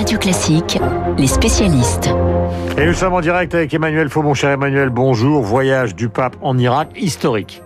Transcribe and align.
Radio 0.00 0.16
Classique, 0.16 0.78
les 1.18 1.26
spécialistes. 1.26 2.08
Et 2.78 2.86
nous 2.86 2.94
sommes 2.94 3.12
en 3.12 3.20
direct 3.20 3.54
avec 3.54 3.74
Emmanuel 3.74 4.08
Faux, 4.08 4.22
mon 4.22 4.32
cher 4.32 4.48
Emmanuel. 4.48 4.88
Bonjour, 4.88 5.42
voyage 5.42 5.94
du 5.94 6.08
pape 6.08 6.36
en 6.40 6.56
Irak 6.56 6.88
historique. 6.96 7.60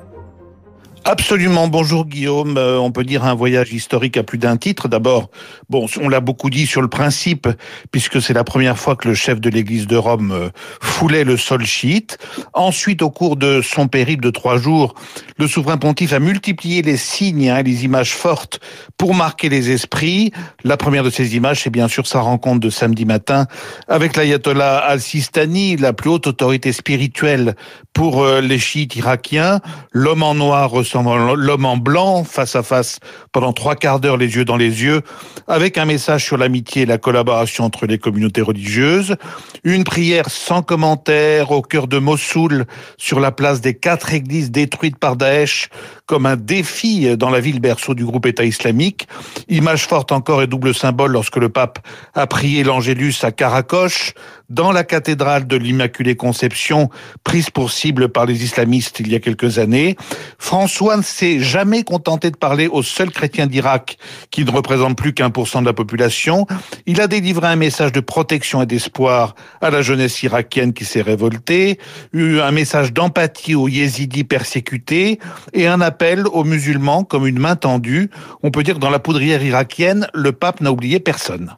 Absolument. 1.06 1.68
Bonjour 1.68 2.06
Guillaume. 2.06 2.56
Euh, 2.56 2.78
on 2.78 2.90
peut 2.90 3.04
dire 3.04 3.24
un 3.24 3.34
voyage 3.34 3.74
historique 3.74 4.16
à 4.16 4.22
plus 4.22 4.38
d'un 4.38 4.56
titre. 4.56 4.88
D'abord, 4.88 5.28
bon, 5.68 5.86
on 6.00 6.08
l'a 6.08 6.20
beaucoup 6.20 6.48
dit 6.48 6.66
sur 6.66 6.80
le 6.80 6.88
principe, 6.88 7.46
puisque 7.90 8.22
c'est 8.22 8.32
la 8.32 8.42
première 8.42 8.78
fois 8.78 8.96
que 8.96 9.06
le 9.06 9.14
chef 9.14 9.38
de 9.38 9.50
l'Église 9.50 9.86
de 9.86 9.96
Rome 9.96 10.32
euh, 10.32 10.48
foulait 10.80 11.24
le 11.24 11.36
sol 11.36 11.66
chiite. 11.66 12.16
Ensuite, 12.54 13.02
au 13.02 13.10
cours 13.10 13.36
de 13.36 13.60
son 13.60 13.86
périple 13.86 14.24
de 14.24 14.30
trois 14.30 14.56
jours, 14.56 14.94
le 15.36 15.46
souverain 15.46 15.76
pontife 15.76 16.14
a 16.14 16.20
multiplié 16.20 16.80
les 16.80 16.96
signes, 16.96 17.50
hein, 17.50 17.60
les 17.60 17.84
images 17.84 18.14
fortes 18.14 18.60
pour 18.96 19.14
marquer 19.14 19.50
les 19.50 19.72
esprits. 19.72 20.32
La 20.64 20.78
première 20.78 21.04
de 21.04 21.10
ces 21.10 21.36
images, 21.36 21.64
c'est 21.64 21.70
bien 21.70 21.88
sûr 21.88 22.06
sa 22.06 22.20
rencontre 22.20 22.60
de 22.60 22.70
samedi 22.70 23.04
matin 23.04 23.46
avec 23.88 24.16
l'ayatollah 24.16 24.78
al-Sistani, 24.78 25.76
la 25.76 25.92
plus 25.92 26.08
haute 26.08 26.28
autorité 26.28 26.72
spirituelle 26.72 27.56
pour 27.92 28.22
euh, 28.22 28.40
les 28.40 28.58
chiites 28.58 28.96
irakiens. 28.96 29.60
L'homme 29.92 30.22
en 30.22 30.34
noir 30.34 30.72
l'homme 31.02 31.64
en 31.64 31.76
blanc, 31.76 32.24
face 32.24 32.56
à 32.56 32.62
face, 32.62 33.00
pendant 33.32 33.52
trois 33.52 33.74
quarts 33.74 34.00
d'heure, 34.00 34.16
les 34.16 34.36
yeux 34.36 34.44
dans 34.44 34.56
les 34.56 34.82
yeux, 34.82 35.02
avec 35.48 35.78
un 35.78 35.84
message 35.84 36.24
sur 36.24 36.36
l'amitié 36.36 36.82
et 36.82 36.86
la 36.86 36.98
collaboration 36.98 37.64
entre 37.64 37.86
les 37.86 37.98
communautés 37.98 38.42
religieuses, 38.42 39.16
une 39.64 39.84
prière 39.84 40.30
sans 40.30 40.62
commentaire 40.62 41.50
au 41.50 41.62
cœur 41.62 41.88
de 41.88 41.98
Mossoul, 41.98 42.66
sur 42.96 43.20
la 43.20 43.32
place 43.32 43.60
des 43.60 43.74
quatre 43.74 44.12
églises 44.12 44.50
détruites 44.50 44.98
par 44.98 45.16
Daesh, 45.16 45.68
comme 46.06 46.26
un 46.26 46.36
défi 46.36 47.16
dans 47.16 47.30
la 47.30 47.40
ville 47.40 47.60
berceau 47.60 47.94
du 47.94 48.04
groupe 48.04 48.26
État 48.26 48.44
islamique, 48.44 49.08
image 49.48 49.86
forte 49.86 50.12
encore 50.12 50.42
et 50.42 50.46
double 50.46 50.74
symbole 50.74 51.12
lorsque 51.12 51.36
le 51.36 51.48
pape 51.48 51.78
a 52.14 52.26
prié 52.26 52.62
l'Angélus 52.62 53.14
à 53.22 53.32
Karakoche, 53.32 54.12
dans 54.50 54.72
la 54.72 54.84
cathédrale 54.84 55.46
de 55.46 55.56
l'Immaculée 55.56 56.16
Conception, 56.16 56.90
prise 57.24 57.48
pour 57.48 57.72
cible 57.72 58.10
par 58.10 58.26
les 58.26 58.44
islamistes 58.44 59.00
il 59.00 59.10
y 59.10 59.14
a 59.14 59.18
quelques 59.18 59.58
années. 59.58 59.96
François 60.38 60.83
ne 60.92 61.02
s'est 61.02 61.40
jamais 61.40 61.82
contenté 61.82 62.30
de 62.30 62.36
parler 62.36 62.68
aux 62.68 62.82
seuls 62.82 63.10
chrétiens 63.10 63.46
d'Irak, 63.46 63.98
qui 64.30 64.44
ne 64.44 64.50
représentent 64.50 64.96
plus 64.96 65.14
qu'un 65.14 65.30
pour 65.30 65.48
cent 65.48 65.60
de 65.60 65.66
la 65.66 65.72
population. 65.72 66.46
Il 66.86 67.00
a 67.00 67.06
délivré 67.06 67.46
un 67.46 67.56
message 67.56 67.92
de 67.92 68.00
protection 68.00 68.62
et 68.62 68.66
d'espoir 68.66 69.34
à 69.60 69.70
la 69.70 69.82
jeunesse 69.82 70.22
irakienne 70.22 70.72
qui 70.72 70.84
s'est 70.84 71.02
révoltée, 71.02 71.78
eu 72.12 72.40
un 72.40 72.50
message 72.50 72.92
d'empathie 72.92 73.54
aux 73.54 73.68
yézidis 73.68 74.24
persécutés 74.24 75.18
et 75.52 75.66
un 75.66 75.80
appel 75.80 76.26
aux 76.26 76.44
musulmans 76.44 77.04
comme 77.04 77.26
une 77.26 77.38
main 77.38 77.56
tendue. 77.56 78.10
On 78.42 78.50
peut 78.50 78.62
dire 78.62 78.74
que 78.74 78.80
dans 78.80 78.90
la 78.90 78.98
poudrière 78.98 79.42
irakienne, 79.42 80.08
le 80.14 80.32
pape 80.32 80.60
n'a 80.60 80.72
oublié 80.72 81.00
personne. 81.00 81.54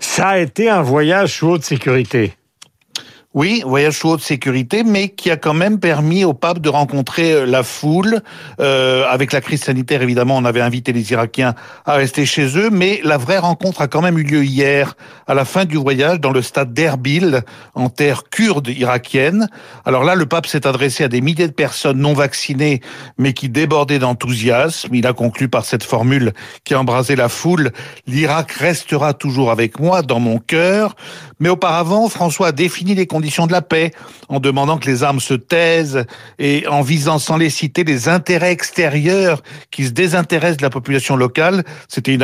Ça 0.00 0.28
a 0.28 0.38
été 0.38 0.68
un 0.68 0.82
voyage 0.82 1.38
sous 1.38 1.48
haute 1.48 1.64
sécurité. 1.64 2.34
Oui, 3.32 3.62
voyage 3.64 3.96
sous 3.96 4.08
haute 4.08 4.22
sécurité, 4.22 4.82
mais 4.82 5.10
qui 5.10 5.30
a 5.30 5.36
quand 5.36 5.54
même 5.54 5.78
permis 5.78 6.24
au 6.24 6.34
pape 6.34 6.58
de 6.58 6.68
rencontrer 6.68 7.30
euh, 7.30 7.46
la 7.46 7.62
foule. 7.62 8.22
Euh, 8.58 9.04
avec 9.08 9.30
la 9.30 9.40
crise 9.40 9.62
sanitaire, 9.62 10.02
évidemment, 10.02 10.36
on 10.36 10.44
avait 10.44 10.60
invité 10.60 10.92
les 10.92 11.12
Irakiens 11.12 11.54
à 11.86 11.94
rester 11.94 12.26
chez 12.26 12.58
eux, 12.58 12.70
mais 12.70 13.00
la 13.04 13.18
vraie 13.18 13.38
rencontre 13.38 13.82
a 13.82 13.86
quand 13.86 14.02
même 14.02 14.18
eu 14.18 14.24
lieu 14.24 14.42
hier, 14.42 14.96
à 15.28 15.34
la 15.34 15.44
fin 15.44 15.64
du 15.64 15.76
voyage, 15.76 16.18
dans 16.18 16.32
le 16.32 16.42
stade 16.42 16.74
d'Erbil, 16.74 17.42
en 17.76 17.88
terre 17.88 18.24
kurde 18.28 18.66
irakienne. 18.66 19.48
Alors 19.84 20.02
là, 20.02 20.16
le 20.16 20.26
pape 20.26 20.48
s'est 20.48 20.66
adressé 20.66 21.04
à 21.04 21.08
des 21.08 21.20
milliers 21.20 21.46
de 21.46 21.52
personnes 21.52 21.98
non 21.98 22.14
vaccinées, 22.14 22.80
mais 23.16 23.32
qui 23.32 23.48
débordaient 23.48 24.00
d'enthousiasme. 24.00 24.92
Il 24.92 25.06
a 25.06 25.12
conclu 25.12 25.48
par 25.48 25.64
cette 25.64 25.84
formule 25.84 26.32
qui 26.64 26.74
a 26.74 26.80
embrasé 26.80 27.14
la 27.14 27.28
foule, 27.28 27.70
l'Irak 28.08 28.50
restera 28.50 29.14
toujours 29.14 29.52
avec 29.52 29.78
moi, 29.78 30.02
dans 30.02 30.18
mon 30.18 30.38
cœur. 30.38 30.96
Mais 31.38 31.48
auparavant, 31.48 32.08
François 32.08 32.48
a 32.48 32.52
défini 32.52 32.96
les 32.96 33.06
conditions 33.06 33.19
de 33.20 33.52
la 33.52 33.62
paix, 33.62 33.92
en 34.28 34.40
demandant 34.40 34.78
que 34.78 34.86
les 34.86 35.02
armes 35.02 35.20
se 35.20 35.34
taisent 35.34 36.04
et 36.38 36.66
en 36.68 36.82
visant 36.82 37.18
sans 37.18 37.36
les 37.36 37.50
citer 37.50 37.84
les 37.84 38.08
intérêts 38.08 38.52
extérieurs 38.52 39.42
qui 39.70 39.84
se 39.84 39.90
désintéressent 39.90 40.58
de 40.58 40.62
la 40.62 40.70
population 40.70 41.16
locale. 41.16 41.64
C'était 41.88 42.14
une 42.14 42.22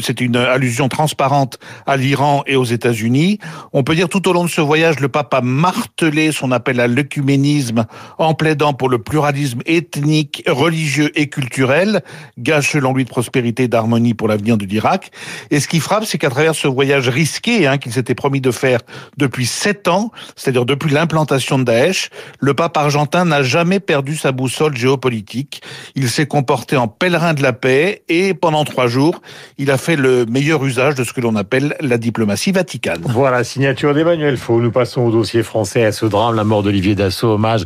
c'était 0.00 0.24
une 0.24 0.36
allusion 0.36 0.88
transparente 0.88 1.58
à 1.86 1.96
l'Iran 1.96 2.42
et 2.46 2.56
aux 2.56 2.64
États-Unis. 2.64 3.38
On 3.72 3.82
peut 3.82 3.94
dire 3.94 4.08
tout 4.08 4.28
au 4.28 4.32
long 4.32 4.44
de 4.44 4.50
ce 4.50 4.60
voyage, 4.60 5.00
le 5.00 5.08
pape 5.08 5.32
a 5.34 5.40
martelé 5.40 6.32
son 6.32 6.52
appel 6.52 6.80
à 6.80 6.86
l'œcuménisme 6.86 7.86
en 8.18 8.34
plaidant 8.34 8.72
pour 8.72 8.88
le 8.88 8.98
pluralisme 8.98 9.60
ethnique, 9.66 10.42
religieux 10.46 11.10
et 11.18 11.28
culturel, 11.28 12.02
gage 12.38 12.70
selon 12.70 12.94
lui 12.94 13.04
de 13.04 13.08
prospérité 13.08 13.64
et 13.64 13.68
d'harmonie 13.68 14.14
pour 14.14 14.28
l'avenir 14.28 14.56
de 14.56 14.64
l'Irak. 14.64 15.10
Et 15.50 15.60
ce 15.60 15.68
qui 15.68 15.80
frappe, 15.80 16.04
c'est 16.04 16.18
qu'à 16.18 16.30
travers 16.30 16.54
ce 16.54 16.68
voyage 16.68 17.08
risqué 17.08 17.66
hein, 17.66 17.78
qu'il 17.78 17.92
s'était 17.92 18.14
promis 18.14 18.40
de 18.40 18.50
faire 18.50 18.80
depuis 19.16 19.46
sept 19.46 19.88
ans, 19.88 20.10
c'est-à-dire 20.34 20.64
depuis 20.64 20.90
l'implantation 20.90 21.58
de 21.58 21.64
Daesh, 21.64 22.10
le 22.40 22.54
pape 22.54 22.76
argentin 22.76 23.24
n'a 23.24 23.42
jamais 23.42 23.80
perdu 23.80 24.16
sa 24.16 24.32
boussole 24.32 24.76
géopolitique. 24.76 25.62
Il 25.94 26.08
s'est 26.08 26.26
comporté 26.26 26.76
en 26.76 26.88
pèlerin 26.88 27.34
de 27.34 27.42
la 27.42 27.52
paix 27.52 28.02
et 28.08 28.34
pendant 28.34 28.64
trois 28.64 28.86
jours, 28.86 29.20
il 29.58 29.70
a 29.70 29.78
fait 29.78 29.96
le 29.96 30.26
meilleur 30.26 30.64
usage 30.64 30.94
de 30.94 31.04
ce 31.04 31.12
que 31.12 31.20
l'on 31.20 31.36
appelle 31.36 31.76
la 31.80 31.98
diplomatie 31.98 32.52
vaticane. 32.52 33.02
Voilà, 33.04 33.44
signature 33.44 33.94
d'Emmanuel 33.94 34.36
Faux. 34.36 34.60
Nous 34.60 34.70
passons 34.70 35.02
au 35.02 35.10
dossier 35.10 35.42
français, 35.42 35.84
à 35.84 35.92
ce 35.92 36.06
drame, 36.06 36.34
la 36.34 36.44
mort 36.44 36.62
d'Olivier 36.62 36.94
Dassault, 36.94 37.32
hommage 37.34 37.64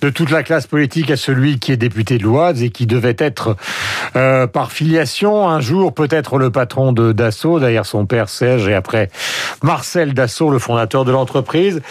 de 0.00 0.10
toute 0.10 0.30
la 0.30 0.42
classe 0.42 0.66
politique 0.66 1.10
à 1.10 1.16
celui 1.16 1.58
qui 1.58 1.72
est 1.72 1.76
député 1.76 2.18
de 2.18 2.24
l'Oise 2.24 2.62
et 2.62 2.70
qui 2.70 2.86
devait 2.86 3.16
être 3.18 3.56
euh, 4.16 4.46
par 4.46 4.72
filiation 4.72 5.48
un 5.48 5.60
jour 5.60 5.92
peut-être 5.94 6.38
le 6.38 6.50
patron 6.50 6.92
de 6.92 7.12
Dassault, 7.12 7.60
derrière 7.60 7.86
son 7.86 8.06
père 8.06 8.28
Serge 8.28 8.68
et 8.68 8.74
après 8.74 9.10
Marcel 9.62 10.14
Dassault, 10.14 10.50
le 10.50 10.58
fondateur 10.58 11.04
de 11.04 11.12
l'entreprise. 11.12 11.82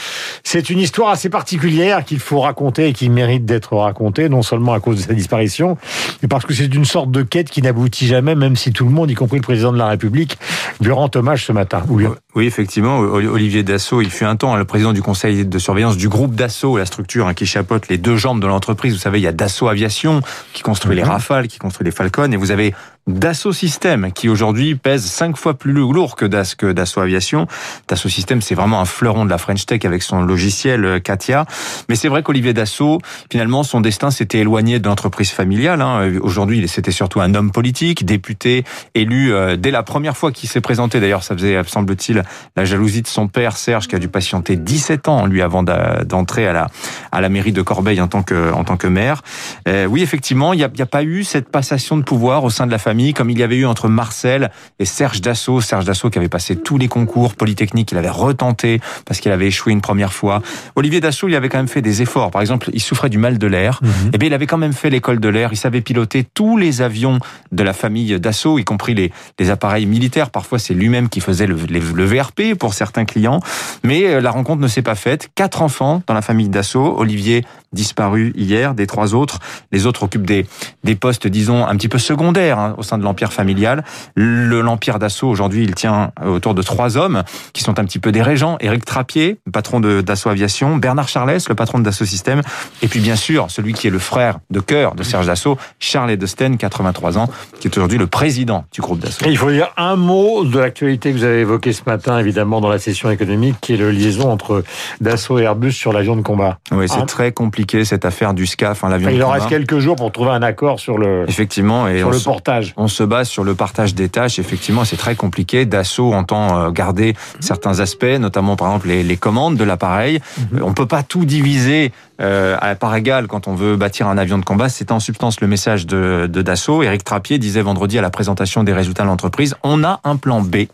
C'est 0.43 0.69
une 0.69 0.79
histoire 0.79 1.09
assez 1.09 1.29
particulière 1.29 2.05
qu'il 2.05 2.19
faut 2.19 2.41
raconter 2.41 2.87
et 2.87 2.93
qui 2.93 3.09
mérite 3.09 3.45
d'être 3.45 3.75
racontée, 3.75 4.29
non 4.29 4.41
seulement 4.41 4.73
à 4.73 4.79
cause 4.79 4.97
de 4.97 5.01
sa 5.01 5.13
disparition, 5.13 5.77
mais 6.21 6.27
parce 6.27 6.45
que 6.45 6.53
c'est 6.53 6.73
une 6.73 6.85
sorte 6.85 7.11
de 7.11 7.23
quête 7.23 7.49
qui 7.49 7.61
n'aboutit 7.61 8.07
jamais, 8.07 8.35
même 8.35 8.55
si 8.55 8.71
tout 8.71 8.85
le 8.85 8.91
monde, 8.91 9.09
y 9.11 9.15
compris 9.15 9.37
le 9.37 9.43
président 9.43 9.71
de 9.71 9.77
la 9.77 9.87
République, 9.87 10.37
lui 10.81 10.91
rend 10.91 11.09
hommage 11.15 11.45
ce 11.45 11.51
matin. 11.51 11.83
Oui, 11.89 12.45
effectivement, 12.45 12.99
Olivier 12.99 13.63
Dassault, 13.63 14.01
il 14.01 14.09
fut 14.09 14.25
un 14.25 14.35
temps 14.35 14.53
hein, 14.53 14.57
le 14.57 14.65
président 14.65 14.93
du 14.93 15.01
conseil 15.01 15.45
de 15.45 15.59
surveillance 15.59 15.97
du 15.97 16.09
groupe 16.09 16.35
Dassault, 16.35 16.77
la 16.77 16.85
structure 16.85 17.27
hein, 17.27 17.33
qui 17.33 17.45
chapeaute 17.45 17.87
les 17.87 17.97
deux 17.97 18.17
jambes 18.17 18.41
de 18.41 18.47
l'entreprise. 18.47 18.93
Vous 18.93 18.99
savez, 18.99 19.19
il 19.19 19.23
y 19.23 19.27
a 19.27 19.31
Dassault 19.31 19.67
Aviation 19.67 20.21
qui 20.53 20.63
construit 20.63 20.95
les 20.95 21.03
mhm. 21.03 21.09
Rafales, 21.09 21.47
qui 21.47 21.59
construit 21.59 21.85
les 21.85 21.91
Falcons, 21.91 22.31
et 22.31 22.37
vous 22.37 22.51
avez 22.51 22.73
Dassault 23.05 23.51
Systèmes, 23.51 24.13
qui 24.13 24.29
aujourd'hui 24.29 24.75
pèse 24.75 25.03
cinq 25.03 25.35
fois 25.35 25.55
plus 25.55 25.73
lourd 25.73 26.15
que 26.15 26.25
Dassault 26.25 27.01
Aviation. 27.01 27.47
Dassault 27.89 28.07
Systèmes, 28.07 28.41
c'est 28.41 28.55
vraiment 28.55 28.79
un 28.79 28.85
fleuron 28.85 29.25
de 29.25 29.29
la 29.29 29.37
French 29.37 29.65
Tech 29.65 29.83
avec 29.83 30.01
son 30.03 30.21
logiciel 30.21 30.85
euh, 30.85 30.99
Katia. 31.01 31.45
Mais 31.89 31.95
c'est 31.95 32.07
vrai 32.07 32.23
qu'Olivier 32.23 32.53
Dassault, 32.53 32.99
finalement, 33.29 33.63
son 33.63 33.81
destin 33.81 34.09
s'était 34.09 34.39
éloigné 34.39 34.79
de 34.79 34.87
l'entreprise 34.87 35.31
familiale. 35.31 35.81
Hein. 35.81 36.13
Aujourd'hui, 36.21 36.65
c'était 36.69 36.91
surtout 36.91 37.19
un 37.19 37.35
homme 37.35 37.51
politique, 37.51 38.05
député, 38.05 38.63
élu 38.95 39.33
euh, 39.33 39.57
dès 39.57 39.71
la 39.71 39.83
première 39.83 40.15
fois 40.15 40.31
qu'il 40.31 40.47
s'est 40.47 40.61
présenté. 40.61 41.01
D'ailleurs, 41.01 41.23
ça 41.23 41.35
faisait, 41.35 41.61
semble-t-il, 41.65 42.23
la 42.55 42.63
jalousie 42.63 43.01
de 43.01 43.07
son 43.07 43.27
père, 43.27 43.57
Serge, 43.57 43.89
qui 43.89 43.95
a 43.95 43.99
dû 43.99 44.07
patienter 44.07 44.55
17 44.55 45.09
ans, 45.09 45.25
lui, 45.25 45.41
avant 45.41 45.63
d'entrer 45.63 46.47
à 46.47 46.69
la, 47.11 47.29
mairie 47.29 47.51
de 47.51 47.61
Corbeil 47.61 47.99
en 47.99 48.07
tant 48.07 48.23
que, 48.23 48.87
maire. 48.87 49.23
Euh, 49.67 49.87
oui, 49.87 50.03
effectivement, 50.03 50.53
il 50.53 50.59
n'y 50.59 50.81
a 50.81 50.85
pas 50.85 51.03
eu 51.03 51.25
cette 51.25 51.49
passation 51.49 51.97
de 51.97 52.03
pouvoir 52.03 52.45
au 52.45 52.49
sein 52.49 52.65
de 52.65 52.71
la 52.71 52.77
famille 52.77 52.92
comme 53.13 53.29
il 53.29 53.39
y 53.39 53.43
avait 53.43 53.57
eu 53.57 53.65
entre 53.65 53.87
Marcel 53.87 54.51
et 54.79 54.85
Serge 54.85 55.21
Dassault. 55.21 55.61
Serge 55.61 55.85
Dassault 55.85 56.09
qui 56.09 56.19
avait 56.19 56.29
passé 56.29 56.55
tous 56.55 56.77
les 56.77 56.87
concours 56.87 57.35
polytechniques, 57.35 57.91
il 57.91 57.97
avait 57.97 58.09
retenté 58.09 58.79
parce 59.05 59.19
qu'il 59.19 59.31
avait 59.31 59.47
échoué 59.47 59.73
une 59.73 59.81
première 59.81 60.13
fois. 60.13 60.41
Olivier 60.75 60.99
Dassault, 60.99 61.27
il 61.27 61.35
avait 61.35 61.49
quand 61.49 61.57
même 61.57 61.67
fait 61.67 61.81
des 61.81 62.01
efforts. 62.01 62.31
Par 62.31 62.41
exemple, 62.41 62.69
il 62.73 62.81
souffrait 62.81 63.09
du 63.09 63.17
mal 63.17 63.37
de 63.37 63.47
l'air. 63.47 63.79
Mhm. 63.81 63.89
Et 63.89 64.09
eh 64.13 64.17
bien, 64.17 64.27
il 64.27 64.33
avait 64.33 64.47
quand 64.47 64.57
même 64.57 64.73
fait 64.73 64.89
l'école 64.89 65.19
de 65.19 65.29
l'air. 65.29 65.49
Il 65.51 65.57
savait 65.57 65.81
piloter 65.81 66.23
tous 66.23 66.57
les 66.57 66.81
avions 66.81 67.19
de 67.51 67.63
la 67.63 67.73
famille 67.73 68.19
Dassault, 68.19 68.59
y 68.59 68.63
compris 68.63 68.93
les, 68.93 69.11
les 69.39 69.49
appareils 69.49 69.85
militaires. 69.85 70.29
Parfois, 70.29 70.59
c'est 70.59 70.73
lui-même 70.73 71.09
qui 71.09 71.19
faisait 71.19 71.47
le, 71.47 71.55
le, 71.55 72.05
VRP 72.05 72.55
pour 72.57 72.73
certains 72.73 73.05
clients. 73.05 73.39
Mais 73.83 74.05
euh, 74.05 74.21
la 74.21 74.31
rencontre 74.31 74.61
ne 74.61 74.67
s'est 74.67 74.81
pas 74.81 74.95
faite. 74.95 75.29
Quatre 75.35 75.61
enfants 75.61 76.03
dans 76.05 76.13
la 76.13 76.21
famille 76.21 76.49
Dassault. 76.49 76.95
Olivier 76.97 77.43
disparu 77.73 78.33
hier, 78.35 78.75
des 78.75 78.87
trois 78.87 79.15
autres. 79.15 79.39
Les 79.71 79.85
autres 79.85 80.03
occupent 80.03 80.27
des, 80.27 80.45
des 80.83 80.95
postes, 80.95 81.27
disons, 81.27 81.65
un 81.65 81.75
petit 81.75 81.89
peu 81.89 81.97
secondaires 81.97 82.59
hein, 82.59 82.75
au 82.77 82.82
sein 82.83 82.97
de 82.97 83.03
l'empire 83.03 83.33
familial. 83.33 83.83
Le 84.15 84.61
l'empire 84.61 84.99
d'assaut 84.99 85.27
aujourd'hui, 85.27 85.63
il 85.63 85.75
tient 85.75 86.11
autour 86.25 86.53
de 86.53 86.61
trois 86.61 86.97
hommes 86.97 87.23
qui 87.53 87.63
sont 87.63 87.79
un 87.79 87.85
petit 87.85 87.99
peu 87.99 88.11
des 88.11 88.21
régents. 88.21 88.57
Éric 88.59 88.85
Trappier, 88.85 89.39
patron 89.51 89.79
de 89.79 90.01
d'assaut 90.01 90.29
aviation, 90.29 90.77
Bernard 90.77 91.07
Charles, 91.07 91.39
le 91.47 91.55
patron 91.55 91.79
de 91.79 91.83
Dassault 91.83 92.05
Systèmes, 92.05 92.41
et 92.81 92.87
puis 92.87 92.99
bien 92.99 93.15
sûr 93.15 93.49
celui 93.49 93.73
qui 93.73 93.87
est 93.87 93.91
le 93.91 93.99
frère 93.99 94.39
de 94.49 94.59
cœur 94.59 94.95
de 94.95 95.03
Serge 95.03 95.27
Dassault, 95.27 95.57
Charles 95.79 96.11
Edesten, 96.11 96.57
83 96.57 97.17
ans, 97.17 97.29
qui 97.59 97.67
est 97.67 97.77
aujourd'hui 97.77 97.97
le 97.97 98.07
président 98.07 98.65
du 98.71 98.81
groupe 98.81 98.99
Dassault. 98.99 99.25
Il 99.27 99.37
faut 99.37 99.51
dire 99.51 99.71
un 99.77 99.95
mot 99.95 100.43
de 100.43 100.59
l'actualité 100.59 101.11
que 101.11 101.17
vous 101.17 101.23
avez 101.23 101.39
évoquée 101.39 101.73
ce 101.73 101.83
matin, 101.85 102.19
évidemment, 102.19 102.61
dans 102.61 102.69
la 102.69 102.79
session 102.79 103.09
économique, 103.09 103.55
qui 103.61 103.73
est 103.73 103.77
le 103.77 103.91
liaison 103.91 104.29
entre 104.29 104.63
Dassault 105.01 105.39
et 105.39 105.43
Airbus 105.43 105.71
sur 105.71 105.93
l'avion 105.93 106.15
de 106.15 106.21
combat. 106.21 106.59
Oui, 106.71 106.87
c'est 106.87 106.99
hein 106.99 107.05
très 107.05 107.31
compliqué 107.31 107.85
cette 107.85 108.05
affaire 108.05 108.33
du 108.33 108.45
SCAF, 108.45 108.83
hein, 108.83 108.89
l'avion. 108.89 109.09
Il 109.09 109.23
en 109.23 109.29
reste 109.29 109.47
quelques 109.47 109.79
jours 109.79 109.95
pour 109.95 110.11
trouver 110.11 110.31
un 110.31 110.41
accord 110.41 110.79
sur 110.79 110.97
le. 110.97 111.25
Effectivement, 111.27 111.87
et 111.87 111.99
sur 111.99 112.11
le 112.11 112.19
portage. 112.19 112.72
On 112.77 112.87
se 112.87 113.03
base 113.03 113.29
sur 113.29 113.43
le 113.43 113.55
partage 113.55 113.95
des 113.95 114.09
tâches. 114.09 114.39
Effectivement, 114.39 114.85
c'est 114.85 114.97
très 114.97 115.15
compliqué. 115.15 115.65
Dassault 115.65 116.13
entend 116.13 116.71
garder 116.71 117.15
certains 117.39 117.79
aspects, 117.79 118.03
notamment 118.03 118.55
par 118.55 118.67
exemple 118.67 118.87
les, 118.87 119.03
les 119.03 119.17
commandes 119.17 119.57
de 119.57 119.63
l'appareil. 119.63 120.19
Mhm. 120.51 120.63
On 120.63 120.73
peut 120.73 120.87
pas 120.87 121.03
tout 121.03 121.25
diviser 121.25 121.91
euh, 122.21 122.57
à 122.61 122.75
part 122.75 122.95
égale 122.95 123.27
quand 123.27 123.47
on 123.47 123.55
veut 123.55 123.75
bâtir 123.75 124.07
un 124.07 124.17
avion 124.17 124.37
de 124.37 124.45
combat. 124.45 124.69
C'est 124.69 124.91
en 124.91 124.99
substance 124.99 125.41
le 125.41 125.47
message 125.47 125.85
de, 125.87 126.29
de 126.31 126.41
Dassault. 126.41 126.83
Éric 126.83 127.03
Trappier 127.03 127.37
disait 127.39 127.61
vendredi 127.61 127.97
à 127.97 128.01
la 128.01 128.09
présentation 128.09 128.63
des 128.63 128.73
résultats 128.73 129.03
de 129.03 129.07
l'entreprise, 129.07 129.55
on 129.63 129.83
a 129.83 129.99
un 130.03 130.15
plan 130.15 130.41
B. 130.41 130.67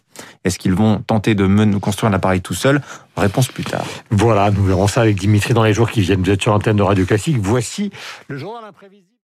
Est-ce 0.44 0.60
qu'ils 0.60 0.74
vont 0.74 1.00
tenter 1.00 1.34
de 1.36 1.48
nous 1.48 1.80
construire 1.80 2.12
un 2.12 2.16
appareil 2.16 2.42
tout 2.42 2.54
seul? 2.54 2.82
Réponse 3.16 3.48
plus 3.48 3.64
tard. 3.64 3.86
Voilà, 4.12 4.52
nous 4.52 4.64
verrons 4.64 4.88
ça 4.88 5.02
avec 5.02 5.18
Dimitri 5.18 5.54
dans 5.54 5.64
les 5.64 5.74
jours 5.74 5.90
qui 5.90 6.02
viennent. 6.02 6.22
Vous 6.22 6.30
êtes 6.30 6.42
sur 6.42 6.52
l'antenne 6.52 6.76
de 6.76 6.84
Radio 6.84 7.06
Classique. 7.06 7.38
Voici 7.40 7.92
le 8.28 8.38
journal 8.38 8.64
imprévisible. 8.68 9.10